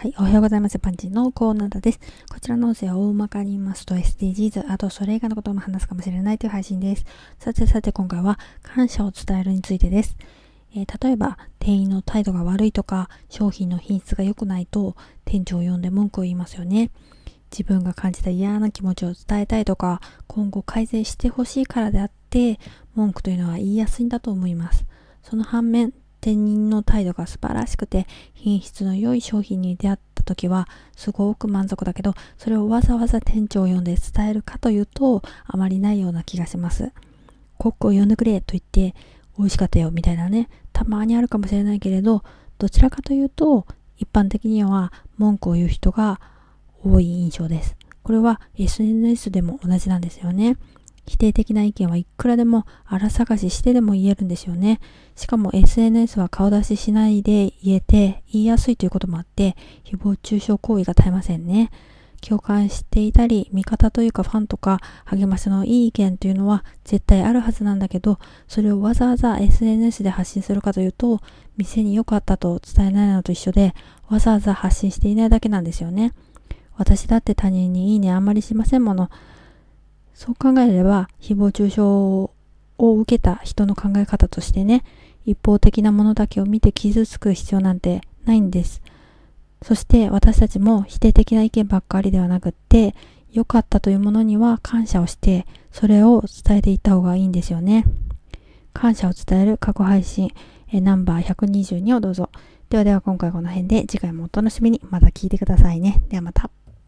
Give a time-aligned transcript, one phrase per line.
[0.00, 0.14] はい。
[0.16, 0.78] おはようございます。
[0.78, 1.98] パンチのコーナーです。
[2.30, 7.04] こちらの音声は大まかに言いますと SDGs、あとそれ以外のことも話すかもしれないという配信です。
[7.40, 10.16] さてさて今回は感謝を伝えるについてです。
[10.72, 16.92] えー、例えば店員の態度が悪いとか商品の品質が良くないと店長を呼んで文句を言いますよね。
[17.50, 22.60] 自分が感じた嫌な気持ちを伝えたいとか今後改善してほしいからであって
[22.94, 24.86] 文句というのは言いやすいんだと思います。
[25.24, 25.92] その反面
[26.28, 36.92] 店員の態度が素晴らしくて品質の良い商品に出会った時はすごく満足だけどそれをわざわざ店長を呼んで伝えるかというとあまりないような気がします。
[37.56, 38.94] コックを呼んでくれと言って
[39.38, 40.50] 美味しかったよみたいなね。
[40.74, 42.22] たまにあるかもしれないけれど
[42.58, 43.66] どちらかというと
[43.96, 46.20] 一般的には文句を言う人が
[46.84, 47.74] 多い印象です。
[48.02, 50.58] これは SNS でも同じなんですよね。
[51.08, 54.80] 否定的な意見はいくらでも荒探ししてでも言えるんですよね。
[55.16, 61.70] しかも SNS は顔出ししないで言えて言いやすいということもあって誹謗中傷行為が絶えませんね。
[62.20, 71.20] 共感していたり、味方というかファンとか励ましのいい意見というのは絶対あるはずなんだけど、それをわざわざ SNS で発信するかというと、
[71.56, 73.74] 店に良かったと伝えないのと一緒で、
[74.08, 76.12] わざわざ発信していないだけなんですよね。
[76.76, 79.10] 私だって他人にいいねあんまりしませんもの。
[80.18, 82.32] そう考えれば、誹謗中傷を
[82.76, 84.82] 受けた人の考え方としてね、
[85.24, 88.82] 一方的なものだけを見て傷つく必要なんてないんです。
[89.62, 92.96] そして私たちも否定的な意見ばっかりではなくって、
[93.30, 97.84] 良かったというものには感謝をして、それを伝えていった方がいいんですよね。
[98.72, 100.32] 感謝を伝える過去配信、
[100.72, 102.28] えナンバー122をどうぞ。
[102.70, 106.02] ではでは今回この辺で次回もお楽しみにまた聞いてくださいね。
[106.08, 106.50] ではまた。